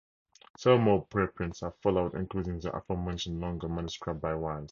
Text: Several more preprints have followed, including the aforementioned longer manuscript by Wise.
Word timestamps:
Several 0.57 0.79
more 0.81 1.05
preprints 1.05 1.61
have 1.61 1.75
followed, 1.83 2.15
including 2.15 2.59
the 2.59 2.75
aforementioned 2.75 3.39
longer 3.39 3.69
manuscript 3.69 4.19
by 4.19 4.33
Wise. 4.33 4.59